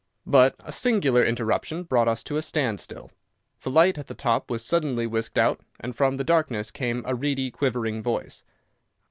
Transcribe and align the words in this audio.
But 0.25 0.55
a 0.63 0.71
singular 0.71 1.23
interruption 1.23 1.83
brought 1.83 2.07
us 2.07 2.23
to 2.23 2.35
a 2.37 2.41
standstill. 2.41 3.11
The 3.61 3.69
light 3.69 3.99
at 3.99 4.07
the 4.07 4.15
top 4.15 4.49
was 4.49 4.65
suddenly 4.65 5.05
whisked 5.05 5.37
out, 5.37 5.59
and 5.79 5.95
from 5.95 6.17
the 6.17 6.23
darkness 6.23 6.71
came 6.71 7.03
a 7.05 7.13
reedy, 7.13 7.51
quivering 7.51 8.01
voice. 8.01 8.41